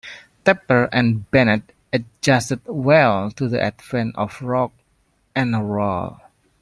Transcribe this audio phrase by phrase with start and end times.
[0.43, 4.71] Tepper and Bennett adjusted well to the advent of rock
[5.35, 6.17] 'n roll.